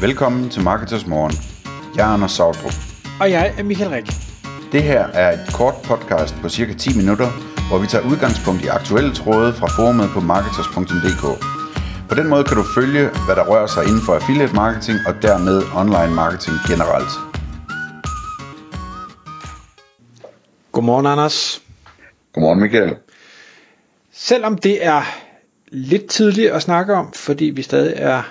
Velkommen 0.00 0.50
til 0.50 0.62
Marketers 0.62 1.06
Morgen. 1.06 1.32
Jeg 1.96 2.08
er 2.08 2.12
Anders 2.14 2.32
Sautrup. 2.32 2.72
Og 3.20 3.30
jeg 3.30 3.54
er 3.58 3.62
Michael 3.62 3.90
Rik. 3.90 4.06
Det 4.72 4.82
her 4.82 5.06
er 5.06 5.32
et 5.32 5.54
kort 5.54 5.74
podcast 5.84 6.34
på 6.42 6.48
cirka 6.48 6.72
10 6.72 6.96
minutter, 6.96 7.28
hvor 7.68 7.78
vi 7.78 7.86
tager 7.86 8.04
udgangspunkt 8.10 8.64
i 8.64 8.66
aktuelle 8.66 9.14
tråde 9.14 9.52
fra 9.52 9.66
forumet 9.66 10.08
på 10.14 10.20
marketers.dk. 10.20 11.24
På 12.08 12.14
den 12.14 12.28
måde 12.28 12.44
kan 12.44 12.56
du 12.56 12.64
følge, 12.74 13.04
hvad 13.26 13.36
der 13.36 13.44
rører 13.50 13.66
sig 13.66 13.82
inden 13.88 14.02
for 14.06 14.14
affiliate 14.14 14.54
marketing 14.54 14.98
og 15.08 15.14
dermed 15.22 15.56
online 15.80 16.14
marketing 16.14 16.56
generelt. 16.70 17.12
Godmorgen, 20.72 21.06
Anders. 21.06 21.62
Godmorgen 22.32 22.60
Michael. 22.60 22.96
Selvom 24.12 24.58
det 24.58 24.86
er 24.86 25.02
lidt 25.68 26.06
tidligt 26.06 26.50
at 26.50 26.62
snakke 26.62 26.94
om, 26.94 27.12
fordi 27.12 27.44
vi 27.44 27.62
stadig 27.62 27.94
er 27.96 28.22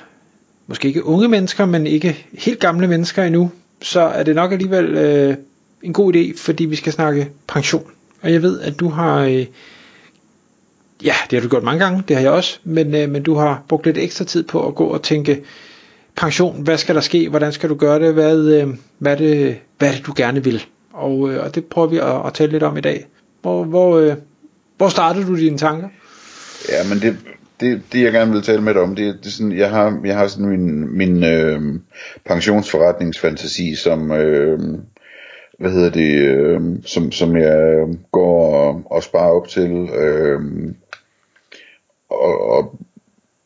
måske 0.67 0.87
ikke 0.87 1.05
unge 1.05 1.27
mennesker, 1.27 1.65
men 1.65 1.87
ikke 1.87 2.25
helt 2.33 2.59
gamle 2.59 2.87
mennesker 2.87 3.23
endnu, 3.23 3.51
så 3.81 4.01
er 4.01 4.23
det 4.23 4.35
nok 4.35 4.51
alligevel 4.51 4.85
øh, 4.85 5.35
en 5.83 5.93
god 5.93 6.15
idé, 6.15 6.37
fordi 6.37 6.65
vi 6.65 6.75
skal 6.75 6.93
snakke 6.93 7.29
pension. 7.47 7.91
Og 8.21 8.33
jeg 8.33 8.41
ved, 8.41 8.59
at 8.59 8.79
du 8.79 8.89
har, 8.89 9.21
øh, 9.21 9.45
ja, 11.03 11.13
det 11.29 11.39
har 11.39 11.41
du 11.41 11.49
gjort 11.49 11.63
mange 11.63 11.85
gange, 11.85 12.03
det 12.07 12.15
har 12.15 12.23
jeg 12.23 12.31
også, 12.31 12.59
men, 12.63 12.95
øh, 12.95 13.09
men 13.09 13.23
du 13.23 13.35
har 13.35 13.63
brugt 13.67 13.85
lidt 13.85 13.97
ekstra 13.97 14.25
tid 14.25 14.43
på 14.43 14.67
at 14.67 14.75
gå 14.75 14.85
og 14.85 15.03
tænke, 15.03 15.43
pension, 16.15 16.61
hvad 16.61 16.77
skal 16.77 16.95
der 16.95 17.01
ske, 17.01 17.29
hvordan 17.29 17.51
skal 17.51 17.69
du 17.69 17.75
gøre 17.75 17.99
det, 17.99 18.13
hvad, 18.13 18.37
øh, 18.37 18.67
hvad, 18.97 19.11
er, 19.11 19.17
det, 19.17 19.57
hvad 19.77 19.87
er 19.87 19.93
det, 19.93 20.05
du 20.05 20.13
gerne 20.15 20.43
vil? 20.43 20.65
Og, 20.93 21.29
øh, 21.29 21.43
og 21.43 21.55
det 21.55 21.65
prøver 21.65 21.87
vi 21.87 21.97
at, 21.97 22.25
at 22.25 22.33
tale 22.33 22.51
lidt 22.51 22.63
om 22.63 22.77
i 22.77 22.81
dag. 22.81 23.05
Hvor, 23.41 23.63
hvor, 23.63 23.97
øh, 23.97 24.15
hvor 24.77 24.89
startede 24.89 25.27
du 25.27 25.37
dine 25.37 25.57
tanker? 25.57 25.89
Ja, 26.69 26.89
men 26.89 27.01
det, 27.01 27.17
det, 27.59 27.81
det 27.91 28.03
jeg 28.03 28.11
gerne 28.11 28.31
vil 28.31 28.41
tale 28.41 28.61
med 28.61 28.73
dig 28.73 28.81
om, 28.81 28.95
det, 28.95 29.19
det 29.19 29.25
er 29.25 29.31
sådan, 29.31 29.57
jeg 29.57 29.69
har, 29.69 30.01
jeg 30.05 30.17
har 30.17 30.27
sådan 30.27 30.49
min, 30.49 30.97
min 30.97 31.23
øh, 31.23 31.61
pensionsforretningsfantasi, 32.25 33.75
som, 33.75 34.11
øh, 34.11 34.59
hvad 35.59 35.71
hedder 35.71 35.89
det, 35.89 36.21
øh, 36.21 36.61
som, 36.85 37.11
som 37.11 37.37
jeg 37.37 37.87
går 38.11 38.55
og, 38.55 38.81
og 38.85 39.03
sparer 39.03 39.31
op 39.31 39.47
til, 39.47 39.89
øh, 39.89 40.41
og, 42.09 42.49
og, 42.49 42.79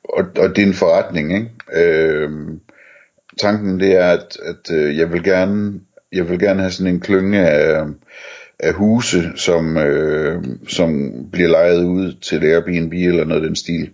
og, 0.04 0.26
og 0.38 0.50
det 0.56 0.58
er 0.58 0.68
en 0.68 0.74
forretning, 0.74 1.34
ikke? 1.34 1.50
Øh, 1.74 2.32
tanken 3.42 3.80
det 3.80 3.96
er, 3.96 4.10
at, 4.10 4.38
at 4.44 4.76
øh, 4.76 4.98
jeg 4.98 5.14
vil 5.14 5.24
gerne, 5.24 5.80
jeg 6.12 6.30
vil 6.30 6.40
gerne 6.40 6.62
have 6.62 6.72
sådan 6.72 6.94
en 6.94 7.00
klynge 7.00 7.50
af, 7.50 7.84
af 8.60 8.74
huse, 8.74 9.32
som, 9.36 9.78
øh, 9.78 10.44
som 10.68 11.12
bliver 11.32 11.50
lejet 11.50 11.86
ud 11.86 12.14
til 12.14 12.44
Airbnb 12.44 12.94
eller 12.94 13.26
noget 13.26 13.42
af 13.42 13.48
den 13.48 13.56
stil 13.56 13.90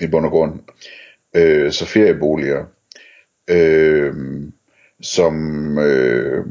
i 0.00 0.06
bund 0.06 0.26
og 0.26 0.30
grund. 0.30 0.60
Øh, 1.36 1.72
så 1.72 1.86
ferieboliger, 1.86 2.64
øh, 3.50 4.14
som, 5.02 5.78
øh, 5.78 6.46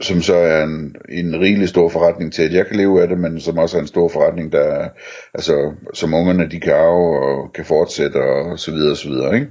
som 0.00 0.22
så 0.22 0.34
er 0.34 0.64
en, 0.64 0.96
en 1.08 1.40
rigelig 1.40 1.68
stor 1.68 1.88
forretning 1.88 2.32
til, 2.32 2.42
at 2.42 2.52
jeg 2.52 2.66
kan 2.66 2.76
leve 2.76 3.02
af 3.02 3.08
det, 3.08 3.18
men 3.18 3.40
som 3.40 3.58
også 3.58 3.76
er 3.76 3.80
en 3.80 3.86
stor 3.86 4.08
forretning, 4.08 4.52
der, 4.52 4.88
altså, 5.34 5.72
som 5.94 6.14
ungerne 6.14 6.50
de 6.50 6.60
kan 6.60 6.72
arve 6.72 7.20
og 7.20 7.52
kan 7.52 7.64
fortsætte 7.64 8.16
og 8.16 8.58
så 8.58 8.70
videre 8.70 8.90
og 8.90 8.96
så 8.96 9.08
videre, 9.08 9.34
ikke? 9.34 9.50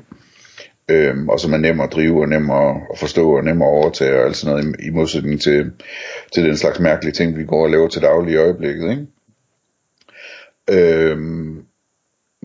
Øhm, 0.89 1.29
og 1.29 1.39
som 1.39 1.53
er 1.53 1.57
nem 1.57 1.79
at 1.79 1.91
drive 1.91 2.21
og 2.21 2.29
nem 2.29 2.49
at, 2.49 2.75
at 2.91 2.99
forstå 2.99 3.37
og 3.37 3.43
nem 3.43 3.61
at 3.61 3.67
overtage 3.67 4.19
og 4.19 4.25
alt 4.25 4.35
sådan 4.35 4.55
noget 4.55 4.75
i, 4.79 4.87
i 4.87 4.89
modsætning 4.89 5.41
til, 5.41 5.71
til 6.33 6.43
den 6.43 6.57
slags 6.57 6.79
mærkelige 6.79 7.13
ting, 7.13 7.37
vi 7.37 7.45
går 7.45 7.63
og 7.63 7.69
laver 7.69 7.87
til 7.87 8.01
daglig 8.01 8.33
i 8.33 8.37
øjeblikket. 8.37 8.89
Ikke? 8.89 9.05
Øhm, 10.71 11.65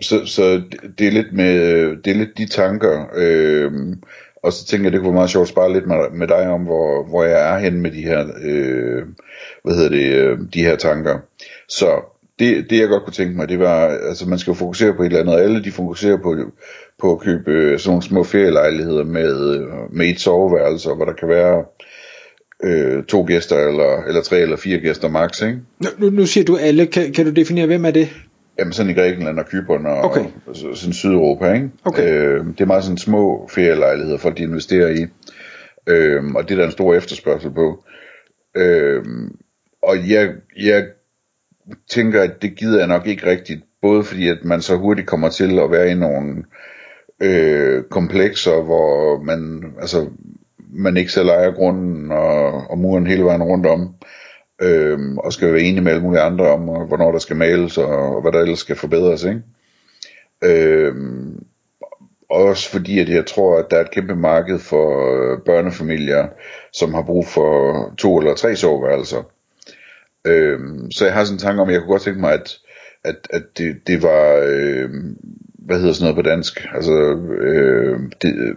så, 0.01 0.27
så 0.27 0.63
det 0.99 1.07
er 1.07 1.11
lidt 1.11 1.33
med 1.33 1.57
det 2.03 2.11
er 2.11 2.15
lidt 2.15 2.39
de 2.39 2.47
tanker 2.47 3.07
Øh, 3.17 3.73
og 4.43 4.53
så 4.53 4.67
tænker 4.67 4.85
jeg 4.85 4.93
det 4.93 5.01
kunne 5.01 5.09
være 5.09 5.15
meget 5.15 5.31
sjovt 5.31 5.45
at 5.45 5.49
spare 5.49 5.73
lidt 5.73 5.87
med, 5.87 5.97
med 6.13 6.29
dig 6.29 6.49
om 6.49 6.61
hvor, 6.61 7.09
hvor 7.09 7.25
jeg 7.25 7.55
er 7.55 7.59
hen 7.59 7.81
med 7.81 7.91
de 7.91 8.03
her 8.03 8.27
øh, 8.43 9.03
hvad 9.65 9.75
hedder 9.75 9.91
det 9.91 10.15
øh, 10.15 10.39
de 10.55 10.63
her 10.63 10.77
tanker 10.77 11.19
så 11.69 12.01
det, 12.41 12.71
det 12.71 12.79
jeg 12.79 12.89
godt 12.89 13.05
kunne 13.05 13.13
tænke 13.13 13.37
mig, 13.37 13.49
det 13.49 13.59
var, 13.59 13.87
altså 14.09 14.29
man 14.29 14.39
skal 14.39 14.51
jo 14.51 14.55
fokusere 14.55 14.95
på 14.95 15.03
et 15.03 15.07
eller 15.07 15.21
andet, 15.21 15.35
og 15.35 15.41
alle 15.41 15.65
de 15.65 15.73
fokuserer 15.73 16.17
på, 16.17 16.37
på 16.99 17.13
at 17.13 17.21
købe 17.21 17.51
øh, 17.51 17.79
sådan 17.79 17.91
nogle 17.91 18.03
små 18.03 18.25
ferielejligheder 18.25 19.05
med, 19.05 19.57
øh, 19.57 19.67
med 19.93 20.07
et 20.07 20.21
soveværelse, 20.21 20.89
hvor 20.89 21.05
der 21.05 21.13
kan 21.13 21.29
være 21.29 21.65
øh, 22.65 23.05
to 23.05 23.25
gæster, 23.25 23.57
eller, 23.69 24.05
eller 24.09 24.23
tre 24.23 24.41
eller 24.41 24.57
fire 24.57 24.79
gæster 24.79 25.09
max, 25.09 25.43
ikke? 25.43 25.59
Nu, 25.99 26.11
nu 26.11 26.27
siger 26.27 26.45
du 26.45 26.57
alle, 26.57 26.87
kan, 26.87 27.13
kan 27.13 27.25
du 27.25 27.31
definere, 27.31 27.67
hvem 27.67 27.85
er 27.85 27.91
det? 27.91 28.09
Jamen 28.61 28.73
sådan 28.73 28.91
i 28.91 28.95
Grækenland 28.95 29.39
og 29.39 29.47
Kypern 29.47 29.87
og, 29.87 29.99
okay. 29.99 30.25
og 30.47 30.57
sådan 30.57 30.93
Sydeuropa, 30.93 31.53
ikke? 31.53 31.71
Okay. 31.85 32.03
Øh, 32.03 32.47
det 32.47 32.61
er 32.61 32.67
meget 32.67 32.85
sådan 32.85 32.99
små 32.99 33.49
ferielejligheder, 33.55 34.19
folk 34.19 34.37
de 34.37 34.43
investerer 34.43 34.89
i, 34.89 35.07
øh, 35.87 36.25
og 36.35 36.49
det 36.49 36.55
er 36.55 36.59
der 36.59 36.65
en 36.67 36.73
stor 36.73 36.95
efterspørgsel 36.95 37.51
på. 37.51 37.85
Øh, 38.57 39.05
og 39.83 40.11
jeg, 40.11 40.31
jeg 40.61 40.87
tænker, 41.91 42.23
at 42.23 42.43
det 42.43 42.57
gider 42.57 42.79
jeg 42.79 42.89
nok 42.89 43.07
ikke 43.07 43.27
rigtigt, 43.27 43.61
både 43.83 44.05
fordi 44.05 44.29
at 44.29 44.39
man 44.45 44.63
så 44.63 44.77
hurtigt 44.77 45.09
kommer 45.09 45.29
til 45.29 45.59
at 45.59 45.71
være 45.71 45.91
i 45.91 45.95
nogle 45.95 46.45
øh, 47.23 47.85
komplekser, 47.91 48.63
hvor 48.63 49.23
man, 49.23 49.65
altså, 49.81 50.07
man 50.73 50.97
ikke 50.97 51.13
selv 51.13 51.29
ejer 51.29 51.51
grunden 51.51 52.13
og, 52.13 52.71
og 52.71 52.79
muren 52.79 53.07
hele 53.07 53.25
vejen 53.25 53.43
rundt 53.43 53.67
om, 53.67 53.95
øh, 54.63 54.99
og 55.17 55.33
skal 55.33 55.53
være 55.53 55.63
enige 55.63 55.81
med 55.81 55.93
alle 55.93 56.03
mulige 56.03 56.21
andre 56.21 56.49
om, 56.49 56.69
og 56.69 56.87
hvornår 56.87 57.13
der 57.13 57.19
skal 57.19 57.37
males, 57.37 57.79
og, 57.79 57.87
og 57.87 58.23
hvad 58.23 58.33
der 58.33 58.41
ellers 58.41 58.59
skal 58.59 58.77
forbedres, 58.77 59.25
ikke? 59.25 59.43
Øh, 60.45 60.95
også 62.31 62.71
fordi, 62.71 62.99
at 62.99 63.09
jeg 63.09 63.27
tror, 63.27 63.59
at 63.59 63.71
der 63.71 63.77
er 63.77 63.81
et 63.81 63.91
kæmpe 63.91 64.17
marked 64.17 64.59
for 64.59 65.13
øh, 65.13 65.39
børnefamilier, 65.47 66.29
som 66.73 66.95
har 66.95 67.03
brug 67.03 67.27
for 67.27 67.95
to 67.99 68.19
eller 68.19 68.35
tre 68.35 68.57
soveværelser. 68.57 69.23
Øhm, 70.25 70.91
så 70.91 71.05
jeg 71.05 71.15
har 71.15 71.25
sådan 71.25 71.35
en 71.35 71.41
tanke 71.41 71.63
om, 71.63 71.69
at 71.69 71.73
jeg 71.73 71.81
kunne 71.81 71.91
godt 71.91 72.03
tænke 72.03 72.21
mig, 72.21 72.33
at, 72.33 72.59
at, 73.05 73.17
at 73.31 73.43
det, 73.59 73.87
det 73.87 74.03
var, 74.03 74.43
øh, 74.47 74.91
hvad 75.59 75.79
hedder 75.79 75.93
sådan 75.93 76.05
noget 76.05 76.25
på 76.25 76.31
dansk, 76.31 76.67
altså 76.75 76.93
øhm, 76.93 78.05
øh, 78.05 78.11
de, 78.23 78.55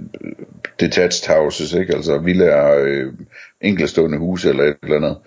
detached 0.79 1.35
houses, 1.35 1.73
ikke? 1.73 1.95
altså 1.95 2.17
villaer, 2.17 2.83
øh, 2.83 3.13
enkeltstående 3.61 4.17
huse 4.17 4.49
eller 4.49 4.63
et 4.63 4.77
eller 4.83 4.95
andet, 4.95 5.17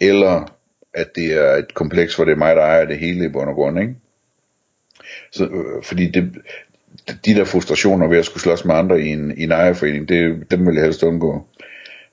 eller 0.00 0.56
at 0.94 1.06
det 1.14 1.32
er 1.32 1.56
et 1.56 1.74
kompleks, 1.74 2.16
hvor 2.16 2.24
det 2.24 2.32
er 2.32 2.36
mig, 2.36 2.56
der 2.56 2.62
ejer 2.62 2.84
det 2.84 2.98
hele 2.98 3.24
i 3.24 3.28
bund 3.28 3.48
og 3.48 3.54
grund, 3.54 3.80
ikke? 3.80 3.94
Så, 5.32 5.44
øh, 5.44 5.82
fordi 5.82 6.10
det, 6.10 6.32
de 7.24 7.34
der 7.34 7.44
frustrationer 7.44 8.08
ved 8.08 8.18
at 8.18 8.24
skulle 8.24 8.42
slås 8.42 8.64
med 8.64 8.74
andre 8.74 9.00
i 9.00 9.08
en, 9.08 9.38
i 9.38 9.42
en 9.42 9.52
ejerforening, 9.52 10.08
det, 10.08 10.50
dem 10.50 10.66
vil 10.66 10.74
jeg 10.74 10.84
helst 10.84 11.02
undgå. 11.02 11.46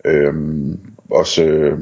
Øhm, 0.05 0.79
også, 1.09 1.43
øh, 1.43 1.79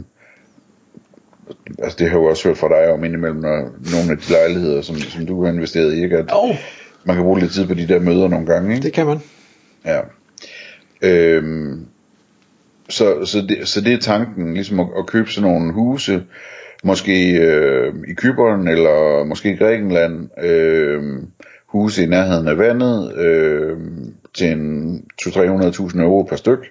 altså 1.79 1.97
det 1.99 2.09
har 2.09 2.17
jo 2.17 2.25
også 2.25 2.47
hørt 2.47 2.57
fra 2.57 2.69
dig 2.69 2.93
om 2.93 3.03
indimellem, 3.03 3.39
når 3.39 3.57
nogle 3.91 4.11
af 4.11 4.17
de 4.17 4.31
lejligheder, 4.31 4.81
som, 4.81 4.95
som 4.95 5.25
du 5.25 5.43
har 5.45 5.51
investeret 5.51 5.93
i, 5.93 6.03
ikke? 6.03 6.17
At 6.17 6.25
oh. 6.33 6.55
man 7.03 7.15
kan 7.15 7.25
bruge 7.25 7.39
lidt 7.39 7.51
tid 7.51 7.67
på 7.67 7.73
de 7.73 7.87
der 7.87 7.99
møder 7.99 8.27
nogle 8.27 8.45
gange, 8.45 8.75
ikke? 8.75 8.83
Det 8.83 8.93
kan 8.93 9.05
man. 9.05 9.19
Ja. 9.85 10.01
Øhm, 11.01 11.74
så, 12.95 13.25
så, 13.25 13.41
det, 13.49 13.67
så 13.67 13.81
det 13.81 13.93
er 13.93 13.97
tanken, 13.97 14.53
ligesom 14.53 14.79
at, 14.79 14.87
at 14.97 15.07
købe 15.07 15.29
sådan 15.29 15.49
nogle 15.49 15.73
huse, 15.73 16.23
måske 16.83 17.31
øh, 17.37 17.93
i 18.07 18.13
Kyberen, 18.13 18.67
eller 18.67 19.23
måske 19.23 19.51
i 19.51 19.55
Grækenland, 19.55 20.29
øh, 20.43 21.03
huse 21.65 22.03
i 22.03 22.05
nærheden 22.05 22.47
af 22.47 22.57
vandet, 22.57 23.17
øh, 23.17 23.77
til 24.33 24.51
en 24.51 25.05
200-300.000 25.21 26.01
euro 26.01 26.23
per 26.23 26.35
styk 26.35 26.69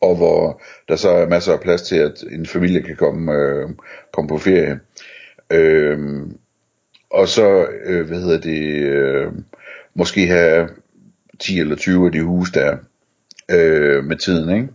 og 0.00 0.16
hvor 0.16 0.62
der 0.88 0.96
så 0.96 1.10
er 1.10 1.28
masser 1.28 1.52
af 1.52 1.60
plads 1.60 1.82
til, 1.82 1.96
at 1.96 2.24
en 2.30 2.46
familie 2.46 2.82
kan 2.82 2.96
komme, 2.96 3.32
øh, 3.32 3.68
komme 4.12 4.28
på 4.28 4.38
ferie. 4.38 4.80
Øh, 5.50 6.26
og 7.10 7.28
så, 7.28 7.66
øh, 7.84 8.06
hvad 8.06 8.20
hedder 8.20 8.40
det, 8.40 8.82
øh, 8.82 9.32
måske 9.94 10.26
have 10.26 10.68
10 11.38 11.60
eller 11.60 11.76
20 11.76 12.06
af 12.06 12.12
de 12.12 12.22
huse 12.22 12.52
der 12.52 12.76
øh, 13.50 14.04
med 14.04 14.16
tiden, 14.16 14.56
ikke? 14.56 14.68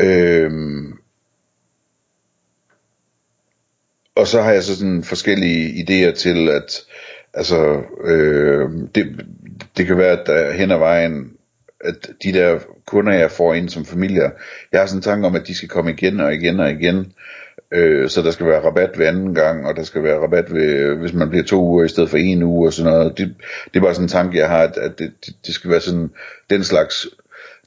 Øhm, 0.00 0.98
og 4.14 4.26
så 4.26 4.42
har 4.42 4.52
jeg 4.52 4.62
så 4.62 4.76
sådan 4.76 5.04
forskellige 5.04 5.84
idéer 5.84 6.14
til, 6.14 6.48
at 6.48 6.80
altså, 7.34 7.82
øh, 8.04 8.70
det, 8.94 9.26
det 9.76 9.86
kan 9.86 9.98
være, 9.98 10.20
at 10.20 10.26
der 10.26 10.52
hen 10.52 10.70
ad 10.70 10.78
vejen 10.78 11.38
at 11.80 12.10
de 12.22 12.32
der 12.32 12.58
kunder, 12.86 13.12
jeg 13.12 13.30
får 13.30 13.54
ind 13.54 13.68
som 13.68 13.84
familier, 13.84 14.30
jeg 14.72 14.80
har 14.80 14.86
sådan 14.86 14.98
en 14.98 15.02
tanke 15.02 15.26
om, 15.26 15.34
at 15.34 15.46
de 15.46 15.54
skal 15.54 15.68
komme 15.68 15.90
igen 15.90 16.20
og 16.20 16.34
igen 16.34 16.60
og 16.60 16.70
igen. 16.70 17.12
Øh, 17.72 18.08
så 18.08 18.22
der 18.22 18.30
skal 18.30 18.46
være 18.46 18.64
rabat 18.64 18.98
ved 18.98 19.06
anden 19.06 19.34
gang, 19.34 19.66
og 19.66 19.76
der 19.76 19.82
skal 19.82 20.02
være 20.02 20.18
rabat 20.18 20.54
ved, 20.54 20.94
hvis 20.94 21.12
man 21.12 21.30
bliver 21.30 21.44
to 21.44 21.62
uger 21.64 21.84
i 21.84 21.88
stedet 21.88 22.10
for 22.10 22.16
en 22.16 22.42
uge 22.42 22.68
og 22.68 22.72
sådan 22.72 22.92
noget. 22.92 23.18
Det, 23.18 23.34
det 23.64 23.80
er 23.80 23.84
bare 23.84 23.94
sådan 23.94 24.04
en 24.04 24.08
tanke, 24.08 24.38
jeg 24.38 24.48
har, 24.48 24.62
at, 24.62 24.76
at 24.76 24.98
det, 24.98 25.12
det, 25.26 25.34
det 25.46 25.54
skal 25.54 25.70
være 25.70 25.80
sådan 25.80 26.10
den 26.50 26.64
slags 26.64 27.06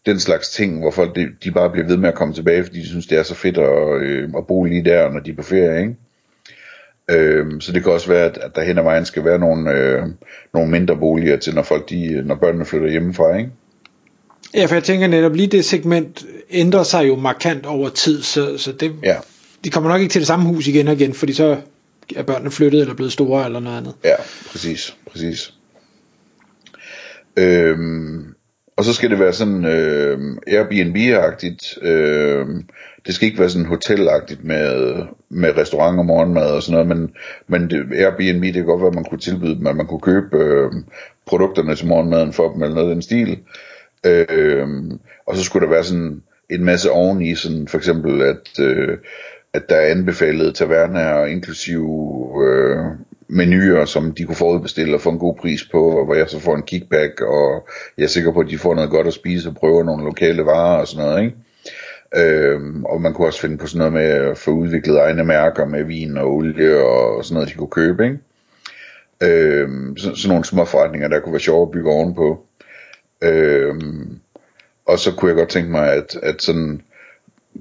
den 0.06 0.20
slags 0.20 0.50
ting, 0.50 0.80
hvor 0.80 0.92
folk 0.92 1.16
de, 1.16 1.28
de 1.44 1.52
bare 1.52 1.70
bliver 1.70 1.88
ved 1.88 1.98
med 1.98 2.10
at 2.10 2.16
komme 2.16 2.34
tilbage, 2.34 2.64
fordi 2.64 2.80
de 2.80 2.88
synes, 2.88 3.08
det 3.08 3.18
er 3.18 3.24
så 3.24 3.36
fedt 3.36 3.58
at, 3.58 4.02
øh, 4.02 4.30
at 4.38 4.48
bo 4.48 4.64
lige 4.64 4.86
der, 4.86 5.10
når 5.12 5.20
de 5.20 5.32
er 5.32 5.36
på 5.36 5.44
ferie, 5.44 5.80
ikke? 5.82 5.96
Øh, 7.10 7.62
så 7.62 7.72
det 7.72 7.84
kan 7.84 7.92
også 7.92 8.08
være, 8.08 8.26
at, 8.26 8.38
at 8.38 8.56
der 8.56 8.64
hen 8.64 8.78
ad 8.78 8.84
vejen 8.84 9.06
skal 9.06 9.26
være 9.26 9.40
nogle, 9.40 9.72
øh, 9.72 10.04
nogle 10.54 10.72
mindre 10.72 10.98
boliger 10.98 11.38
til, 11.38 11.56
når 11.56 11.64
folk 11.64 11.90
de, 11.90 12.22
når 12.26 12.36
børnene 12.36 12.66
flytter 12.66 12.90
hjemmefra, 12.90 13.38
ikke? 13.38 13.50
Ja, 14.54 14.66
for 14.66 14.76
jeg 14.76 14.84
tænker 14.84 15.08
netop 15.08 15.36
lige 15.36 15.48
det 15.48 15.66
segment 15.66 16.26
ændrer 16.50 16.84
sig 16.84 17.08
jo 17.08 17.16
markant 17.16 17.66
over 17.66 17.90
tid, 17.90 18.22
så, 18.22 18.58
så 18.58 18.72
det, 18.72 18.92
Ja, 19.04 19.18
de 19.64 19.70
kommer 19.70 19.90
nok 19.90 20.02
ikke 20.02 20.12
til 20.12 20.22
det 20.22 20.28
samme 20.28 20.46
hus 20.46 20.68
igen 20.68 20.88
og 20.88 20.94
igen, 20.94 21.14
fordi 21.14 21.34
så 21.34 21.58
er 22.16 22.24
børnene 22.24 22.52
flyttet 22.52 22.82
eller 22.82 22.96
blevet 22.96 23.12
store 23.14 23.46
eller 23.46 23.60
noget 23.60 23.78
andet. 23.78 23.94
ja, 24.04 24.16
præcis, 24.52 24.96
præcis. 25.12 25.54
Øhm, 27.38 28.31
og 28.82 28.86
så 28.86 28.94
skal 28.94 29.10
det 29.10 29.20
være 29.20 29.34
sådan 29.34 29.66
øh, 29.66 30.20
Airbnb-agtigt. 30.48 31.88
Øh, 31.88 32.48
det 33.06 33.16
skal 33.16 33.28
ikke 33.28 33.40
være 33.40 33.50
sådan 33.50 33.68
hotelagtigt 33.68 34.44
med, 34.44 34.96
med 35.30 35.58
restaurant 35.58 36.00
og 36.00 36.06
morgenmad 36.06 36.52
og 36.52 36.64
sådan 36.64 36.86
noget, 36.86 36.98
men, 36.98 37.16
men 37.48 37.70
det, 37.70 37.94
Airbnb, 37.96 38.44
det 38.44 38.54
kan 38.54 38.66
godt 38.66 38.82
være, 38.82 38.88
at 38.88 38.96
man 38.96 39.04
kunne 39.04 39.20
tilbyde 39.20 39.56
dem, 39.56 39.68
at 39.68 39.76
man 39.76 39.88
kunne 39.88 40.00
købe 40.00 40.38
øh, 40.38 40.72
produkterne 41.26 41.76
til 41.76 41.88
morgenmaden 41.88 42.34
for 42.34 42.54
dem, 42.54 42.64
eller 42.64 42.76
noget 42.76 42.90
af 42.90 42.96
den 42.96 43.02
stil. 43.02 43.40
Øh, 44.06 44.68
og 45.28 45.36
så 45.36 45.44
skulle 45.44 45.66
der 45.66 45.74
være 45.74 45.84
sådan 45.84 46.24
en 46.50 46.64
masse 46.64 46.92
oveni, 46.92 47.36
sådan 47.36 47.68
for 47.68 47.78
eksempel, 47.78 48.22
at, 48.22 48.60
øh, 48.60 48.98
at 49.54 49.70
der 49.70 49.76
er 49.76 49.92
anbefalede 49.92 50.52
taverner, 50.52 51.26
inklusive 51.26 52.32
øh, 52.48 52.86
menuer, 53.32 53.86
som 53.86 54.12
de 54.12 54.26
kunne 54.26 54.36
forudbestille 54.36 54.96
og 54.96 55.02
få 55.02 55.10
en 55.10 55.20
god 55.20 55.36
pris 55.36 55.64
på, 55.72 56.00
og 56.00 56.06
hvor 56.06 56.16
jeg 56.16 56.30
så 56.30 56.40
får 56.40 56.56
en 56.56 56.64
kickback, 56.64 57.22
og 57.22 57.68
jeg 57.98 58.04
er 58.04 58.08
sikker 58.08 58.32
på, 58.32 58.40
at 58.40 58.50
de 58.50 58.58
får 58.58 58.76
noget 58.76 58.90
godt 58.90 59.08
at 59.08 59.14
spise 59.14 59.50
og 59.50 59.56
prøver 59.56 59.84
nogle 59.84 60.04
lokale 60.04 60.46
varer 60.46 60.80
og 60.80 60.88
sådan 60.88 61.06
noget, 61.06 61.24
ikke? 61.24 61.36
Øhm, 62.16 62.86
og 62.86 63.02
man 63.02 63.14
kunne 63.14 63.28
også 63.28 63.42
finde 63.42 63.58
på 63.58 63.68
sådan 63.68 63.78
noget 63.78 63.94
med 63.94 64.30
at 64.32 64.38
få 64.38 64.52
udviklet 64.52 65.00
egne 65.00 65.24
mærker 65.24 65.66
med 65.66 65.84
vin 65.84 66.18
og 66.18 66.34
olie 66.34 66.84
og 66.86 67.26
sådan 67.26 67.34
noget, 67.34 67.50
de 67.50 67.54
kunne 67.54 67.70
købe, 67.70 68.04
ikke? 68.04 68.20
Øhm, 69.24 69.98
så, 69.98 70.16
sådan 70.16 70.30
nogle 70.30 70.46
små 70.46 70.66
forretninger, 70.66 71.08
der 71.08 71.20
kunne 71.20 71.34
være 71.34 71.40
sjove 71.40 71.68
at 71.68 71.72
bygge 71.72 71.92
ovenpå. 71.92 72.46
Øhm, 73.22 74.20
og 74.86 75.00
så 75.00 75.12
kunne 75.16 75.30
jeg 75.30 75.38
godt 75.38 75.50
tænke 75.50 75.72
mig, 75.72 75.94
at, 75.94 76.16
at 76.24 76.42
sådan 76.42 76.82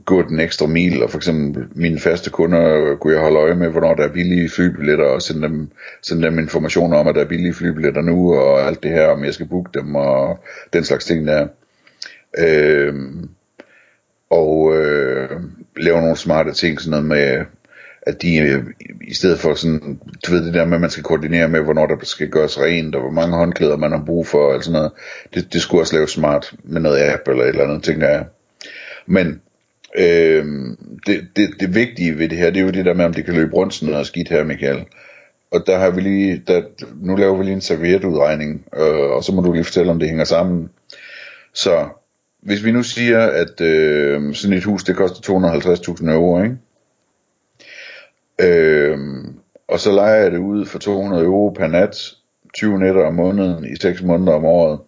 gå 0.05 0.23
den 0.23 0.41
ekstra 0.41 0.67
mil, 0.67 1.03
og 1.03 1.11
for 1.11 1.19
eksempel 1.19 1.67
mine 1.75 2.01
faste 2.01 2.31
kunder 2.31 2.97
kunne 3.01 3.13
jeg 3.13 3.23
holde 3.23 3.39
øje 3.39 3.55
med, 3.55 3.69
hvornår 3.69 3.95
der 3.95 4.05
er 4.05 4.13
billige 4.13 4.51
flybilletter, 4.51 5.05
og 5.05 5.23
sende 5.23 5.49
dem, 5.49 5.71
sende 6.03 6.27
dem 6.27 6.39
informationer 6.39 6.97
om, 6.97 7.09
at 7.09 7.15
der 7.15 7.21
er 7.21 7.29
billige 7.29 7.55
flybilletter 7.55 8.03
nu, 8.03 8.35
og 8.35 8.67
alt 8.67 8.83
det 8.83 8.91
her, 8.91 9.07
om 9.07 9.25
jeg 9.25 9.35
skal 9.35 9.49
booke 9.49 9.71
dem, 9.75 9.95
og 9.95 10.39
den 10.73 10.85
slags 10.85 11.05
ting 11.05 11.27
der. 11.27 11.49
Øhm, 12.39 13.29
og 14.31 14.77
øh, 14.77 15.31
lave 15.77 16.01
nogle 16.01 16.17
smarte 16.17 16.53
ting, 16.53 16.81
sådan 16.81 16.91
noget 16.91 17.07
med, 17.07 17.45
at 18.03 18.23
de 18.23 18.39
øh, 18.39 18.65
i 19.09 19.15
stedet 19.15 19.39
for 19.39 19.55
sådan, 19.55 20.01
du 20.27 20.33
ved 20.33 20.45
det 20.45 20.55
der 20.55 20.65
med, 20.65 20.75
at 20.75 20.81
man 20.81 20.91
skal 20.91 21.05
koordinere 21.05 21.49
med, 21.49 21.61
hvornår 21.61 21.87
der 21.87 21.97
skal 22.03 22.31
gøres 22.31 22.61
rent, 22.61 22.95
og 22.95 23.01
hvor 23.01 23.11
mange 23.11 23.37
håndklæder 23.37 23.77
man 23.77 23.93
har 23.93 24.03
brug 24.07 24.27
for, 24.27 24.53
og 24.53 24.65
sådan 24.65 24.73
noget, 24.73 24.93
det, 25.35 25.53
det 25.53 25.61
skulle 25.61 25.83
også 25.83 25.95
laves 25.95 26.11
smart 26.11 26.55
med 26.65 26.81
noget 26.81 27.11
app 27.13 27.29
eller 27.29 27.43
et 27.43 27.49
eller 27.49 27.65
andet, 27.65 27.83
tænker 27.83 28.09
jeg. 28.09 28.25
Men 29.07 29.41
øh, 29.99 30.45
det, 31.07 31.29
det, 31.37 31.51
det 31.61 31.75
vigtige 31.75 32.19
ved 32.19 32.29
det 32.29 32.39
her, 32.39 32.51
det 32.51 32.61
er 32.61 32.65
jo 32.65 32.71
det 32.71 32.85
der 32.85 32.95
med, 32.95 33.05
om 33.05 33.15
det 33.15 33.25
kan 33.25 33.35
løbe 33.35 33.55
rundt 33.55 33.75
sådan 33.75 33.93
noget 33.93 34.07
skidt 34.07 34.29
her, 34.29 34.45
Michael. 34.45 34.87
Og 35.51 35.67
der 35.67 35.79
har 35.79 35.91
vi 35.91 36.01
lige, 36.01 36.43
der, 36.47 36.63
nu 36.95 37.17
laver 37.17 37.37
vi 37.37 37.45
lige 37.45 37.55
en 37.55 37.61
servietudregning, 37.61 38.65
øh, 38.77 39.11
og 39.11 39.25
så 39.25 39.33
må 39.33 39.43
du 39.43 39.53
lige 39.53 39.65
fortælle, 39.65 39.93
om 39.93 39.99
det 39.99 40.09
hænger 40.09 40.25
sammen. 40.25 40.71
Så 41.53 41.89
hvis 42.41 42.65
vi 42.65 42.73
nu 42.73 42.83
siger, 42.83 43.27
at 43.27 43.61
øh, 43.61 44.35
sådan 44.35 44.57
et 44.57 44.65
hus, 44.65 44.85
det 44.85 44.97
koster 44.97 45.33
250.000 46.01 46.11
euro, 46.11 46.43
ikke? 46.43 46.57
Øh, 48.41 48.99
og 49.69 49.81
så 49.81 49.93
leger 49.93 50.23
jeg 50.23 50.31
det 50.31 50.39
ud 50.39 50.67
for 50.67 50.79
200 50.79 51.25
euro 51.25 51.51
per 51.51 51.67
nat, 51.67 51.97
20 52.55 52.79
nætter 52.79 53.07
om 53.07 53.15
måneden, 53.15 53.65
i 53.65 53.77
6 53.77 54.03
måneder 54.03 54.33
om 54.33 54.45
året. 54.45 54.81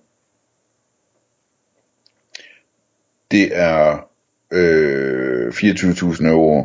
Det 3.30 3.48
er 3.52 4.08
øh, 4.52 5.48
24.000 5.48 6.26
euro. 6.26 6.64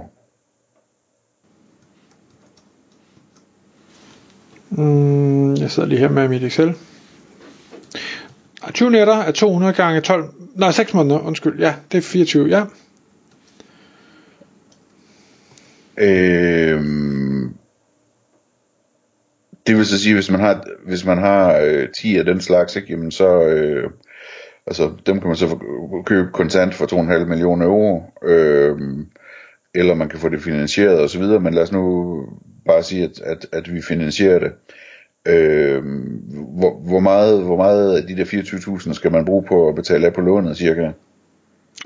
Mm, 4.69 5.55
jeg 5.55 5.71
sidder 5.71 5.89
lige 5.89 5.99
her 5.99 6.09
med 6.09 6.27
mit 6.27 6.43
Excel. 6.43 6.73
Og 8.61 8.73
20 8.73 8.91
nætter 8.91 9.15
er 9.15 9.31
200 9.31 9.73
gange 9.73 10.01
12, 10.01 10.33
nej 10.55 10.71
6 10.71 10.93
måneder, 10.93 11.19
undskyld, 11.19 11.59
ja, 11.59 11.75
det 11.91 11.97
er 11.97 12.01
24, 12.01 12.47
ja. 12.47 12.63
Øh, 15.97 16.83
det 19.67 19.77
vil 19.77 19.85
så 19.85 19.99
sige, 19.99 20.13
hvis 20.13 20.31
man 20.31 20.39
har, 20.39 20.63
hvis 20.85 21.05
man 21.05 21.17
har 21.17 21.57
øh, 21.57 21.87
10 21.97 22.17
af 22.17 22.25
den 22.25 22.41
slags, 22.41 22.75
ikke, 22.75 22.87
jamen 22.89 23.11
så, 23.11 23.41
øh, 23.41 23.89
altså 24.67 24.91
dem 25.05 25.19
kan 25.19 25.27
man 25.27 25.35
så 25.35 25.57
købe 26.05 26.29
kontant 26.33 26.73
for 26.73 26.85
2,5 26.85 27.25
millioner 27.25 27.65
euro, 27.65 28.03
øh, 28.23 28.77
eller 29.75 29.95
man 29.95 30.09
kan 30.09 30.19
få 30.19 30.29
det 30.29 30.41
finansieret 30.41 30.99
og 30.99 31.09
så 31.09 31.19
videre, 31.19 31.39
men 31.39 31.53
lad 31.53 31.63
os 31.63 31.71
nu 31.71 32.23
bare 32.65 32.83
sige, 32.83 33.03
at, 33.03 33.21
at, 33.21 33.45
at 33.51 33.73
vi 33.73 33.81
finansierer 33.81 34.39
det. 34.39 34.51
Øh, 35.27 35.83
hvor, 36.57 36.79
hvor, 36.87 36.99
meget, 36.99 37.43
hvor 37.43 37.57
meget 37.57 37.97
af 37.97 38.07
de 38.07 38.17
der 38.17 38.25
24.000 38.25 38.93
skal 38.93 39.11
man 39.11 39.25
bruge 39.25 39.43
på 39.47 39.69
at 39.69 39.75
betale 39.75 40.05
af 40.07 40.13
på 40.13 40.21
lånet 40.21 40.57
cirka? 40.57 40.91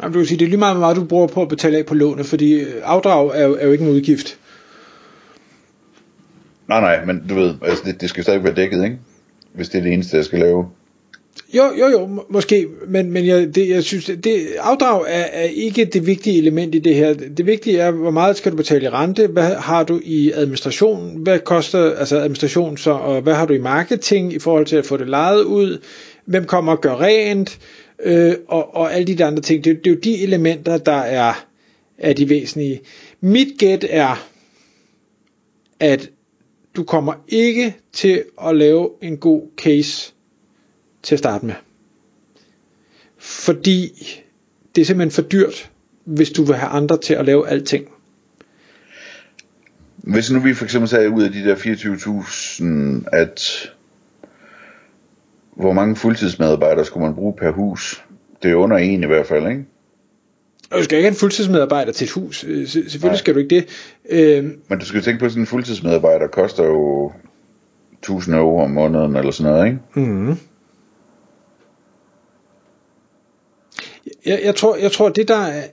Jamen, 0.01 0.13
du 0.13 0.19
kan 0.19 0.25
sige, 0.25 0.39
det 0.39 0.45
er 0.45 0.50
lige 0.50 0.60
meget, 0.60 0.75
hvor 0.75 0.86
meget 0.86 0.98
du 0.98 1.06
bruger 1.06 1.28
på 1.28 1.42
at 1.42 1.50
betale 1.50 1.78
af 1.78 1.86
på 1.86 1.94
lånet, 1.94 2.25
fordi 2.25 2.62
øh, 2.62 2.68
afdrag 2.83 3.31
er 3.36 3.48
jo, 3.48 3.57
er 3.60 3.66
jo 3.66 3.72
ikke 3.72 3.83
en 3.83 3.92
udgift. 3.92 4.38
Nej, 6.68 6.81
nej, 6.81 7.06
men 7.06 7.28
du 7.30 7.33
ved, 7.36 7.56
altså 7.62 7.83
det, 7.86 8.01
det 8.01 8.10
skal 8.10 8.24
stadig 8.24 8.44
være 8.44 8.54
dækket, 8.54 8.83
ikke? 8.83 9.00
Hvis 9.54 9.69
det 9.69 9.80
er 9.80 9.83
det 9.83 9.94
eneste, 9.94 10.18
jeg 10.18 10.25
skal 10.25 10.39
lave. 10.39 10.66
Jo, 11.53 11.63
jo, 11.80 11.88
jo, 11.88 12.07
må- 12.07 12.25
måske, 12.30 12.68
men, 12.88 13.12
men 13.12 13.25
jeg, 13.27 13.56
det, 13.56 13.69
jeg 13.69 13.83
synes, 13.83 14.06
det, 14.24 14.48
afdrag 14.59 15.01
er, 15.07 15.24
er 15.24 15.44
ikke 15.44 15.86
det 15.86 16.06
vigtige 16.06 16.38
element 16.38 16.75
i 16.75 16.80
det 16.80 16.95
her. 16.95 17.13
Det 17.13 17.45
vigtige 17.45 17.77
er, 17.80 17.92
hvor 17.92 18.12
meget 18.12 18.38
skal 18.38 18.51
du 18.51 18.57
betale 18.57 18.86
i 18.86 18.89
rente, 18.89 19.27
hvad 19.27 19.56
har 19.56 19.83
du 19.83 20.00
i 20.03 20.31
administration, 20.31 21.18
hvad 21.24 21.39
koster 21.39 21.95
altså 21.95 22.18
administration 22.18 22.77
så, 22.77 22.92
og 22.92 23.21
hvad 23.21 23.33
har 23.33 23.45
du 23.45 23.53
i 23.53 23.57
marketing 23.57 24.33
i 24.33 24.39
forhold 24.39 24.65
til 24.65 24.75
at 24.75 24.86
få 24.86 24.98
det 24.98 25.09
lejet 25.09 25.44
ud, 25.44 25.81
hvem 26.25 26.45
kommer 26.45 26.71
og 26.71 26.81
gør 26.81 26.95
rent, 27.01 27.59
øh, 28.04 28.36
og, 28.47 28.75
og 28.75 28.94
alle 28.94 29.07
de 29.07 29.15
der 29.18 29.27
andre 29.27 29.42
ting. 29.42 29.63
Det, 29.63 29.77
det 29.86 29.92
er 29.92 29.95
jo 29.95 30.00
de 30.04 30.24
elementer, 30.24 30.77
der 30.77 30.92
er, 31.00 31.45
er 31.97 32.13
de 32.13 32.30
væsentlige. 32.30 32.81
Mit 33.21 33.47
gæt 33.57 33.86
er, 33.89 34.27
at 35.80 36.09
du 36.75 36.83
kommer 36.83 37.13
ikke 37.27 37.75
til 37.94 38.24
at 38.47 38.56
lave 38.56 38.89
en 39.01 39.18
god 39.18 39.42
case 39.57 40.13
til 41.03 41.15
at 41.15 41.19
starte 41.19 41.45
med. 41.45 41.53
Fordi 43.18 43.92
det 44.75 44.81
er 44.81 44.85
simpelthen 44.85 45.11
for 45.23 45.30
dyrt, 45.30 45.71
hvis 46.06 46.30
du 46.30 46.44
vil 46.44 46.56
have 46.56 46.69
andre 46.69 46.97
til 46.97 47.14
at 47.14 47.25
lave 47.25 47.47
alting. 47.49 47.85
Hvis 49.97 50.31
nu 50.31 50.40
vi 50.40 50.54
for 50.54 50.64
eksempel 50.66 50.90
sagde 50.90 51.09
ud 51.09 51.23
af 51.23 51.31
de 51.31 51.44
der 51.44 51.56
24.000, 51.56 53.09
at 53.18 53.69
hvor 55.56 55.73
mange 55.73 55.95
fuldtidsmedarbejdere 55.95 56.85
skulle 56.85 57.06
man 57.06 57.16
bruge 57.16 57.33
per 57.33 57.52
hus? 57.52 58.04
Det 58.44 58.52
er 58.52 58.56
under 58.56 58.78
en 58.78 59.04
i 59.04 59.07
hvert 59.07 59.28
fald, 59.28 59.47
ikke? 59.47 59.66
Og 60.71 60.78
du 60.80 60.83
skal 60.83 60.97
ikke 60.97 61.06
have 61.06 61.14
en 61.14 61.19
fuldtidsmedarbejder 61.19 61.92
til 61.92 62.06
et 62.06 62.11
hus. 62.11 62.44
Øh, 62.47 62.68
se- 62.68 62.71
Selvfølgelig 62.90 63.09
Nej. 63.11 63.16
skal 63.18 63.33
du 63.33 63.40
ikke 63.40 63.56
det. 63.56 63.68
Øh, 64.09 64.44
Men 64.69 64.80
du 64.80 64.85
skal 64.85 64.97
jo 64.97 65.04
tænke 65.04 65.19
på, 65.19 65.25
at 65.25 65.31
sådan 65.31 65.44
en 65.44 65.47
fuldtidsmedarbejder 65.47 66.28
koster 66.28 66.64
jo 66.64 67.11
1000 67.99 68.35
euro 68.35 68.59
om 68.64 68.71
måneden 68.71 69.16
eller 69.16 69.31
sådan 69.31 69.52
noget, 69.52 69.66
ikke? 69.68 69.80
mm. 70.11 70.37
Jeg, 74.25 74.42
jeg, 74.44 74.56
tror, 74.56 74.75
jeg 74.75 74.92
tror, 74.92 75.09
det 75.09 75.28
der 75.28 75.37
er, 75.37 75.63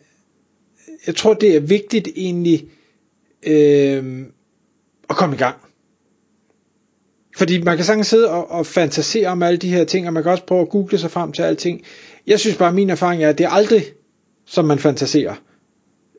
jeg 1.06 1.16
tror, 1.16 1.34
det 1.34 1.56
er 1.56 1.60
vigtigt 1.60 2.08
egentlig 2.16 2.68
øh, 3.42 4.26
at 5.10 5.16
komme 5.16 5.34
i 5.34 5.38
gang. 5.38 5.56
Fordi 7.36 7.62
man 7.62 7.76
kan 7.76 7.84
sagtens 7.84 8.06
sidde 8.06 8.30
og, 8.30 8.50
og 8.50 8.66
fantasere 8.66 9.28
om 9.28 9.42
alle 9.42 9.56
de 9.56 9.68
her 9.68 9.84
ting, 9.84 10.06
og 10.06 10.12
man 10.12 10.22
kan 10.22 10.32
også 10.32 10.44
prøve 10.44 10.60
at 10.60 10.68
google 10.68 10.98
sig 10.98 11.10
frem 11.10 11.32
til 11.32 11.42
alting. 11.42 11.82
Jeg 12.26 12.40
synes 12.40 12.56
bare, 12.56 12.68
at 12.68 12.74
min 12.74 12.90
erfaring 12.90 13.22
er, 13.22 13.28
at 13.28 13.38
det 13.38 13.44
er 13.44 13.50
aldrig, 13.50 13.84
som 14.46 14.64
man 14.64 14.78
fantaserer. 14.78 15.34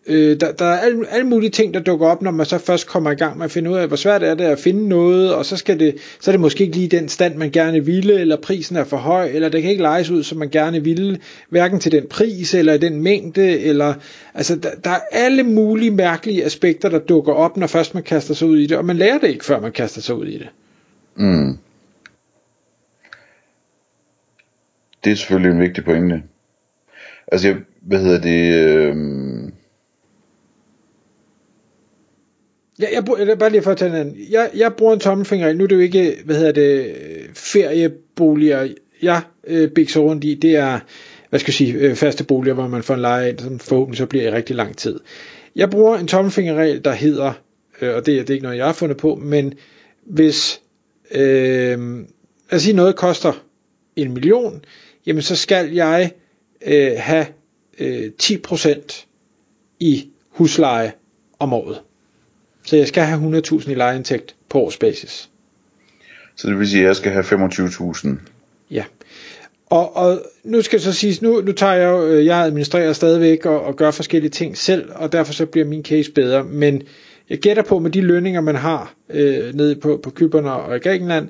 Øh, 0.08 0.40
der, 0.40 0.52
der 0.52 0.66
er 0.66 0.78
alle, 0.80 1.08
alle 1.10 1.28
mulige 1.28 1.50
ting, 1.50 1.74
der 1.74 1.80
dukker 1.80 2.08
op, 2.08 2.22
når 2.22 2.32
man 2.32 2.46
så 2.46 2.58
først 2.58 2.88
kommer 2.88 3.12
i 3.12 3.16
gang 3.16 3.38
med 3.38 3.46
at 3.46 3.52
finde 3.52 3.70
ud 3.70 3.76
af, 3.76 3.88
hvor 3.88 3.96
svært 3.96 4.24
er 4.24 4.34
det 4.34 4.44
at 4.44 4.60
finde 4.60 4.90
noget, 4.90 5.34
og 5.36 5.46
så, 5.46 5.58
skal 5.58 5.80
det, 5.80 5.96
så 6.20 6.32
er 6.32 6.34
det 6.34 6.40
måske 6.40 6.64
ikke 6.64 6.76
lige 6.76 6.88
den 6.88 7.10
stand, 7.10 7.36
man 7.36 7.52
gerne 7.52 7.86
ville, 7.86 8.20
eller 8.20 8.38
prisen 8.38 8.76
er 8.76 8.84
for 8.84 8.98
høj, 8.98 9.30
eller 9.34 9.50
det 9.50 9.62
kan 9.62 9.72
ikke 9.72 9.84
lejes 9.84 10.10
ud, 10.10 10.24
som 10.24 10.38
man 10.38 10.50
gerne 10.50 10.84
ville, 10.84 11.20
hverken 11.50 11.80
til 11.80 11.92
den 11.92 12.08
pris, 12.10 12.54
eller 12.54 12.74
i 12.74 12.78
den 12.78 13.02
mængde, 13.02 13.60
eller, 13.60 13.94
altså 14.34 14.56
der, 14.56 14.70
der 14.84 14.90
er 14.90 15.00
alle 15.12 15.44
mulige 15.44 15.92
mærkelige 15.92 16.46
aspekter, 16.46 16.90
der 16.90 17.00
dukker 17.00 17.34
op, 17.34 17.58
når 17.58 17.68
først 17.68 17.94
man 17.94 18.04
kaster 18.04 18.34
sig 18.34 18.48
ud 18.48 18.58
i 18.58 18.66
det, 18.66 18.78
og 18.78 18.86
man 18.86 18.98
lærer 18.98 19.18
det 19.18 19.28
ikke, 19.28 19.46
før 19.46 19.60
man 19.60 19.72
kaster 19.72 20.02
sig 20.02 20.16
ud 20.16 20.28
i 20.28 20.38
det. 20.38 20.50
Mm. 21.16 21.58
Det 25.04 25.12
er 25.12 25.16
selvfølgelig 25.16 25.52
en 25.52 25.62
vigtig 25.62 25.84
pointe. 25.86 26.24
Altså, 27.32 27.48
jeg, 27.48 27.58
hvad 27.82 28.00
hedder 28.00 28.22
det? 28.22 28.54
Øh, 28.54 28.96
Jeg, 32.80 32.90
jeg, 32.94 33.06
bruger, 33.06 33.26
jeg, 33.26 33.38
bare 33.38 33.50
lige 33.50 33.62
for 33.62 33.72
at 33.72 33.78
tage 33.78 34.02
en 34.02 34.18
jeg, 34.30 34.50
jeg 34.56 34.74
bruger 34.74 34.94
en 34.94 35.00
tommelfinger, 35.00 35.54
nu 35.54 35.64
er 35.64 35.68
det 35.68 35.76
jo 35.76 35.82
ikke, 35.82 36.18
hvad 36.26 36.36
hedder 36.36 36.52
det, 36.52 36.96
ferieboliger, 37.34 38.68
jeg 39.02 39.22
øh, 39.48 39.70
bikser 39.70 40.00
rundt 40.00 40.24
i, 40.24 40.36
det 40.36 40.56
er, 40.56 40.80
hvad 41.30 41.40
skal 41.40 41.52
jeg 41.52 41.56
sige, 41.56 41.74
øh, 41.74 41.96
faste 41.96 42.24
boliger, 42.24 42.54
hvor 42.54 42.68
man 42.68 42.84
får 42.84 42.94
en 42.94 43.00
leje 43.00 43.30
ind, 43.30 43.40
som 43.40 43.60
forhåbentlig 43.60 43.98
så 43.98 44.06
bliver 44.06 44.24
i 44.24 44.32
rigtig 44.32 44.56
lang 44.56 44.78
tid. 44.78 45.00
Jeg 45.56 45.70
bruger 45.70 45.98
en 45.98 46.08
tommelfingerregel, 46.08 46.86
der 46.86 46.92
hedder, 46.92 47.34
øh, 47.82 47.96
og 47.96 48.06
det, 48.06 48.28
det 48.28 48.30
er 48.30 48.34
ikke 48.34 48.44
noget, 48.44 48.58
jeg 48.58 48.66
har 48.66 48.74
fundet 48.74 48.98
på, 48.98 49.16
men 49.16 49.54
hvis, 50.06 50.62
øh, 51.12 51.80
lad 51.80 52.06
os 52.52 52.62
sige, 52.62 52.76
noget 52.76 52.96
koster 52.96 53.46
en 53.96 54.14
million, 54.14 54.66
jamen 55.06 55.22
så 55.22 55.36
skal 55.36 55.74
jeg 55.74 56.12
øh, 56.68 56.92
have 56.98 57.26
øh, 57.80 58.12
10% 58.24 59.06
i 59.80 60.10
husleje 60.30 60.92
om 61.40 61.54
året. 61.54 61.82
Så 62.70 62.76
jeg 62.76 62.88
skal 62.88 63.04
have 63.04 63.42
100.000 63.48 63.72
i 63.72 63.74
lejeindtægt 63.74 64.36
på 64.50 64.60
årsbasis. 64.60 65.30
Så 66.36 66.48
det 66.48 66.60
vil 66.60 66.68
sige, 66.68 66.82
at 66.82 66.88
jeg 66.88 66.96
skal 66.96 67.12
have 67.12 67.24
25.000. 67.24 68.10
Ja. 68.72 68.84
Og, 69.66 69.96
og 69.98 70.22
nu 70.44 70.62
skal 70.62 70.78
jeg 70.78 70.82
så 70.82 70.94
sige, 70.94 71.20
nu, 71.22 71.42
nu 71.42 71.52
tager 71.52 71.74
jeg 71.74 71.90
jo, 71.90 72.06
øh, 72.06 72.26
jeg 72.26 72.38
administrerer 72.38 72.94
stadigvæk 72.94 73.46
og, 73.46 73.62
og 73.62 73.76
gør 73.76 73.92
forskellige 73.92 74.30
ting 74.30 74.58
selv, 74.58 74.90
og 74.96 75.12
derfor 75.12 75.34
så 75.34 75.46
bliver 75.46 75.66
min 75.68 75.84
case 75.84 76.12
bedre. 76.12 76.44
Men 76.44 76.82
jeg 77.30 77.38
gætter 77.38 77.64
på, 77.64 77.80
med 77.80 77.92
de 77.92 78.02
lønninger, 78.02 78.42
man 78.42 78.56
har 78.56 78.94
øh, 79.10 79.56
nede 79.56 79.76
på, 79.76 80.00
på 80.04 80.10
Kyberne 80.10 80.52
og 80.52 80.76
i 80.76 80.80
Grækenland, 80.80 81.30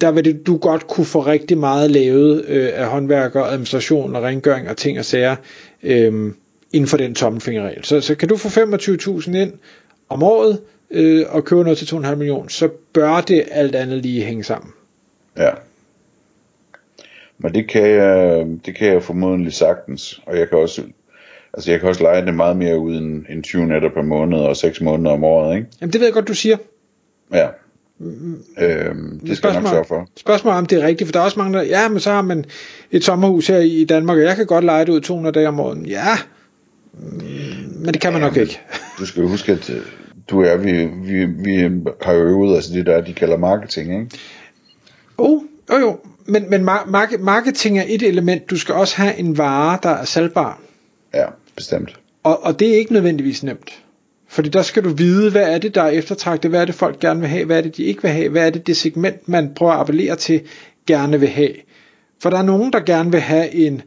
der 0.00 0.10
vil 0.10 0.24
det, 0.24 0.46
du 0.46 0.56
godt 0.56 0.86
kunne 0.86 1.06
få 1.06 1.20
rigtig 1.20 1.58
meget 1.58 1.90
lavet 1.90 2.44
øh, 2.48 2.70
af 2.74 2.86
håndværker, 2.86 3.42
administration 3.42 4.16
og 4.16 4.22
rengøring 4.22 4.68
og 4.68 4.76
ting 4.76 4.98
og 4.98 5.04
sager 5.04 5.36
øh, 5.82 6.32
inden 6.72 6.88
for 6.88 6.96
den 6.96 7.14
tommelfingerregel. 7.14 7.84
Så, 7.84 8.00
så 8.00 8.14
kan 8.14 8.28
du 8.28 8.36
få 8.36 8.48
25.000 8.48 9.36
ind 9.36 9.52
om 10.12 10.22
året 10.22 10.60
øh, 10.90 11.24
og 11.28 11.44
købe 11.44 11.62
noget 11.62 11.78
til 11.78 11.96
2,5 11.96 12.14
millioner, 12.14 12.48
så 12.48 12.68
bør 12.92 13.20
det 13.20 13.44
alt 13.50 13.74
andet 13.74 14.02
lige 14.02 14.24
hænge 14.24 14.44
sammen. 14.44 14.72
Ja. 15.36 15.50
Men 17.38 17.54
det 17.54 17.68
kan 17.68 17.88
jeg, 17.88 18.46
det 18.66 18.76
kan 18.76 18.88
jeg 18.88 19.02
formodentlig 19.02 19.52
sagtens, 19.52 20.20
og 20.26 20.38
jeg 20.38 20.48
kan 20.48 20.58
også, 20.58 20.82
altså 21.54 21.70
jeg 21.70 21.80
kan 21.80 21.88
også 21.88 22.02
lege 22.02 22.26
det 22.26 22.34
meget 22.34 22.56
mere 22.56 22.78
ud 22.78 22.96
end, 22.96 23.24
end 23.28 23.42
20 23.42 23.66
nætter 23.66 23.88
per 23.88 24.02
måned 24.02 24.38
og 24.38 24.56
6 24.56 24.80
måneder 24.80 25.10
om 25.10 25.24
året, 25.24 25.56
ikke? 25.56 25.68
Jamen 25.80 25.92
det 25.92 26.00
ved 26.00 26.06
jeg 26.06 26.14
godt, 26.14 26.28
du 26.28 26.34
siger. 26.34 26.56
Ja. 27.32 27.48
Øhm, 28.58 29.20
det 29.26 29.36
skal 29.36 29.50
jeg 29.50 29.60
nok 29.60 29.70
sørge 29.70 29.84
for. 29.84 30.08
Spørgsmålet 30.16 30.58
om 30.58 30.66
det 30.66 30.82
er 30.82 30.86
rigtigt, 30.86 31.08
for 31.08 31.12
der 31.12 31.20
er 31.20 31.24
også 31.24 31.38
mange, 31.38 31.58
der, 31.58 31.64
ja, 31.64 31.88
men 31.88 32.00
så 32.00 32.10
har 32.10 32.22
man 32.22 32.44
et 32.90 33.04
sommerhus 33.04 33.46
her 33.46 33.58
i 33.58 33.84
Danmark, 33.84 34.16
og 34.18 34.24
jeg 34.24 34.36
kan 34.36 34.46
godt 34.46 34.64
lege 34.64 34.84
det 34.84 34.92
ud 34.92 35.00
200 35.00 35.34
dage 35.34 35.48
om 35.48 35.60
året. 35.60 35.86
Ja, 35.86 36.16
men 37.78 37.94
det 37.94 38.00
kan 38.00 38.12
man 38.12 38.22
ja, 38.22 38.28
nok 38.28 38.36
ikke. 38.36 38.60
Du 38.98 39.06
skal 39.06 39.22
huske, 39.22 39.52
at 39.52 39.70
du 40.30 40.40
er, 40.40 40.56
vi, 40.56 40.84
vi, 40.84 41.24
vi 41.24 41.80
har 42.02 42.12
jo 42.12 42.20
øvet 42.20 42.54
altså 42.54 42.74
det 42.74 42.86
der, 42.86 43.00
de 43.00 43.12
kalder 43.12 43.36
marketing, 43.36 44.00
ikke? 44.00 44.18
Oh, 45.18 45.42
jo 45.72 45.78
jo, 45.78 45.98
men, 46.26 46.50
men 46.50 46.64
marketing 47.20 47.78
er 47.78 47.84
et 47.86 48.02
element. 48.02 48.50
Du 48.50 48.56
skal 48.56 48.74
også 48.74 48.96
have 48.96 49.16
en 49.16 49.38
vare, 49.38 49.78
der 49.82 49.88
er 49.90 50.04
salgbar. 50.04 50.60
Ja, 51.14 51.26
bestemt. 51.56 51.98
Og, 52.22 52.42
og 52.44 52.58
det 52.60 52.68
er 52.68 52.76
ikke 52.76 52.92
nødvendigvis 52.92 53.42
nemt. 53.42 53.82
Fordi 54.28 54.48
der 54.48 54.62
skal 54.62 54.84
du 54.84 54.88
vide, 54.88 55.30
hvad 55.30 55.54
er 55.54 55.58
det, 55.58 55.74
der 55.74 55.82
er 55.82 55.88
eftertragtet, 55.88 56.50
hvad 56.50 56.60
er 56.60 56.64
det, 56.64 56.74
folk 56.74 57.00
gerne 57.00 57.20
vil 57.20 57.28
have, 57.28 57.44
hvad 57.44 57.58
er 57.58 57.60
det, 57.60 57.76
de 57.76 57.82
ikke 57.82 58.02
vil 58.02 58.10
have, 58.10 58.28
hvad 58.28 58.46
er 58.46 58.50
det, 58.50 58.66
det 58.66 58.76
segment, 58.76 59.28
man 59.28 59.54
prøver 59.54 59.72
at 59.72 59.80
appellere 59.80 60.16
til, 60.16 60.40
gerne 60.86 61.20
vil 61.20 61.28
have. 61.28 61.54
For 62.22 62.30
der 62.30 62.38
er 62.38 62.42
nogen, 62.42 62.72
der 62.72 62.80
gerne 62.80 63.10
vil 63.10 63.20
have 63.20 63.54
en 63.54 63.82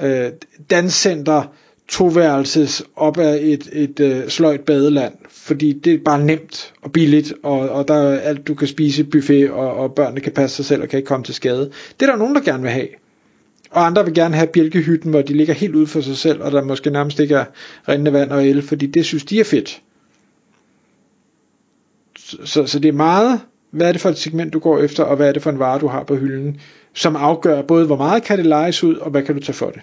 øh, 0.00 0.30
danscenter, 0.70 1.54
toværelses 1.92 2.84
op 2.96 3.18
af 3.18 3.38
et, 3.42 3.68
et 3.72 4.00
øh, 4.00 4.28
sløjt 4.28 4.60
badeland, 4.60 5.12
fordi 5.30 5.72
det 5.72 5.94
er 5.94 5.98
bare 6.04 6.24
nemt 6.24 6.72
og 6.82 6.92
billigt, 6.92 7.34
og, 7.42 7.68
og 7.68 7.88
der 7.88 7.94
er 7.94 8.20
alt, 8.20 8.46
du 8.46 8.54
kan 8.54 8.68
spise 8.68 9.04
buffet, 9.04 9.50
og, 9.50 9.74
og 9.74 9.94
børnene 9.94 10.20
kan 10.20 10.32
passe 10.32 10.56
sig 10.56 10.64
selv 10.64 10.82
og 10.82 10.88
kan 10.88 10.96
ikke 10.96 11.06
komme 11.06 11.24
til 11.24 11.34
skade. 11.34 11.70
Det 12.00 12.06
er 12.06 12.10
der 12.10 12.16
nogen, 12.16 12.34
der 12.34 12.40
gerne 12.40 12.62
vil 12.62 12.70
have. 12.70 12.88
Og 13.70 13.86
andre 13.86 14.04
vil 14.04 14.14
gerne 14.14 14.34
have 14.34 14.46
bjælkehytten, 14.46 15.10
hvor 15.10 15.22
de 15.22 15.32
ligger 15.32 15.54
helt 15.54 15.74
ud 15.74 15.86
for 15.86 16.00
sig 16.00 16.16
selv, 16.16 16.42
og 16.42 16.52
der 16.52 16.64
måske 16.64 16.90
nærmest 16.90 17.20
ikke 17.20 17.34
er 17.34 17.44
rindende 17.88 18.12
vand 18.12 18.30
og 18.30 18.46
el, 18.46 18.62
fordi 18.62 18.86
det 18.86 19.04
synes 19.04 19.24
de 19.24 19.40
er 19.40 19.44
fedt. 19.44 19.82
Så, 22.18 22.36
så, 22.44 22.66
så 22.66 22.78
det 22.78 22.88
er 22.88 22.92
meget, 22.92 23.40
hvad 23.70 23.88
er 23.88 23.92
det 23.92 24.00
for 24.00 24.08
et 24.08 24.18
segment, 24.18 24.52
du 24.52 24.58
går 24.58 24.78
efter, 24.78 25.04
og 25.04 25.16
hvad 25.16 25.28
er 25.28 25.32
det 25.32 25.42
for 25.42 25.50
en 25.50 25.58
vare, 25.58 25.78
du 25.78 25.86
har 25.86 26.04
på 26.04 26.16
hylden, 26.16 26.60
som 26.94 27.16
afgør 27.16 27.62
både, 27.62 27.86
hvor 27.86 27.96
meget 27.96 28.22
kan 28.22 28.38
det 28.38 28.46
lejes 28.46 28.84
ud, 28.84 28.94
og 28.94 29.10
hvad 29.10 29.22
kan 29.22 29.34
du 29.34 29.40
tage 29.40 29.56
for 29.56 29.70
det. 29.70 29.80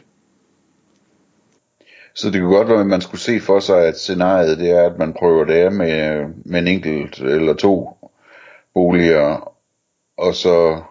Så 2.13 2.29
det 2.29 2.41
kunne 2.41 2.55
godt 2.55 2.69
være, 2.69 2.79
at 2.79 2.87
man 2.87 3.01
skulle 3.01 3.21
se 3.21 3.39
for 3.39 3.59
sig, 3.59 3.85
at 3.85 3.99
scenariet 3.99 4.57
det 4.57 4.69
er, 4.69 4.89
at 4.89 4.99
man 4.99 5.13
prøver 5.13 5.45
det 5.45 5.53
af 5.53 5.71
med, 5.71 6.25
med 6.45 6.59
en 6.59 6.67
enkelt 6.67 7.19
eller 7.19 7.53
to 7.53 7.89
boliger, 8.73 9.53
og 10.17 10.35
så 10.35 10.81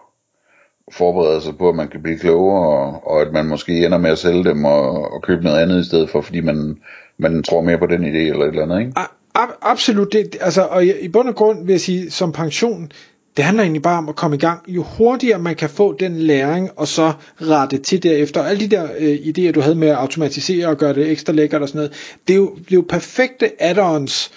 forbereder 0.91 1.39
sig 1.39 1.57
på, 1.57 1.69
at 1.69 1.75
man 1.75 1.87
kan 1.87 2.03
blive 2.03 2.19
klogere, 2.19 2.69
og, 2.69 3.07
og 3.07 3.21
at 3.21 3.33
man 3.33 3.45
måske 3.45 3.85
ender 3.85 3.97
med 3.97 4.09
at 4.11 4.17
sælge 4.17 4.43
dem 4.43 4.65
og, 4.65 5.11
og 5.13 5.21
købe 5.21 5.43
noget 5.43 5.61
andet 5.61 5.81
i 5.81 5.87
stedet 5.87 6.09
for, 6.09 6.21
fordi 6.21 6.41
man, 6.41 6.77
man 7.17 7.43
tror 7.43 7.61
mere 7.61 7.77
på 7.77 7.85
den 7.85 8.03
idé 8.03 8.17
eller 8.17 8.45
et 8.45 8.49
eller 8.49 8.63
andet, 8.63 8.79
ikke? 8.79 8.93
A- 9.35 9.57
absolut, 9.61 10.13
det, 10.13 10.37
altså, 10.41 10.61
og 10.61 10.85
i, 10.85 10.99
i 10.99 11.07
bund 11.07 11.29
og 11.29 11.35
grund 11.35 11.65
vil 11.65 11.73
jeg 11.73 11.79
sige, 11.79 12.11
som 12.11 12.31
pension, 12.31 12.91
det 13.37 13.45
handler 13.45 13.63
egentlig 13.63 13.81
bare 13.81 13.97
om 13.97 14.09
at 14.09 14.15
komme 14.15 14.35
i 14.35 14.39
gang. 14.39 14.61
Jo 14.67 14.83
hurtigere 14.83 15.39
man 15.39 15.55
kan 15.55 15.69
få 15.69 15.95
den 15.99 16.19
læring, 16.19 16.69
og 16.75 16.87
så 16.87 17.13
rette 17.41 17.77
til 17.77 18.03
derefter. 18.03 18.43
Alle 18.43 18.59
de 18.59 18.67
der 18.67 18.87
øh, 18.99 19.15
idéer, 19.15 19.51
du 19.51 19.61
havde 19.61 19.75
med 19.75 19.87
at 19.87 19.95
automatisere 19.95 20.67
og 20.67 20.77
gøre 20.77 20.93
det 20.93 21.11
ekstra 21.11 21.33
lækkert 21.33 21.61
og 21.61 21.67
sådan 21.67 21.79
noget, 21.79 22.17
det 22.27 22.33
er 22.33 22.37
jo, 22.37 22.55
det 22.55 22.71
er 22.71 22.75
jo 22.75 22.85
perfekte 22.89 23.51
add-ons, 23.61 24.31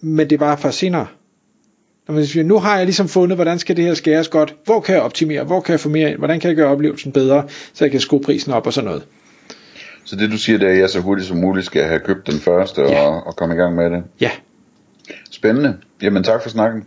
men 0.00 0.30
det 0.30 0.32
er 0.32 0.38
bare 0.38 0.58
for 0.58 0.70
senere. 0.70 1.06
Når 2.08 2.14
man 2.14 2.26
siger, 2.26 2.44
nu 2.44 2.58
har 2.58 2.76
jeg 2.76 2.86
ligesom 2.86 3.08
fundet, 3.08 3.36
hvordan 3.36 3.58
skal 3.58 3.76
det 3.76 3.84
her 3.84 3.94
skæres 3.94 4.28
godt, 4.28 4.54
hvor 4.64 4.80
kan 4.80 4.94
jeg 4.94 5.02
optimere, 5.02 5.44
hvor 5.44 5.60
kan 5.60 5.72
jeg 5.72 5.80
få 5.80 5.88
mere 5.88 6.10
ind, 6.10 6.18
hvordan 6.18 6.40
kan 6.40 6.48
jeg 6.48 6.56
gøre 6.56 6.68
oplevelsen 6.68 7.12
bedre, 7.12 7.44
så 7.72 7.84
jeg 7.84 7.90
kan 7.90 8.00
skrue 8.00 8.20
prisen 8.20 8.52
op 8.52 8.66
og 8.66 8.72
sådan 8.72 8.88
noget. 8.88 9.06
Så 10.04 10.16
det 10.16 10.30
du 10.30 10.38
siger, 10.38 10.58
det 10.58 10.68
er, 10.68 10.72
at 10.72 10.78
jeg 10.78 10.90
så 10.90 11.00
hurtigt 11.00 11.28
som 11.28 11.36
muligt 11.36 11.66
skal 11.66 11.84
have 11.84 12.00
købt 12.00 12.26
den 12.26 12.40
første 12.40 12.82
ja. 12.82 13.06
og, 13.06 13.26
og 13.26 13.36
komme 13.36 13.54
i 13.54 13.58
gang 13.58 13.74
med 13.74 13.90
det? 13.90 14.02
Ja. 14.20 14.30
Spændende. 15.30 15.76
Jamen 16.02 16.24
tak 16.24 16.42
for 16.42 16.50
snakken. 16.50 16.86